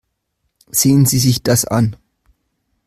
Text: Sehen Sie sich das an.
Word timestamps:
Sehen 0.71 1.05
Sie 1.05 1.19
sich 1.19 1.43
das 1.43 1.63
an. 1.63 1.95